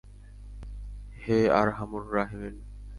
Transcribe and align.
হে 1.17 1.37
আরহামুর 1.51 2.03
রাহেমীন! 2.13 2.55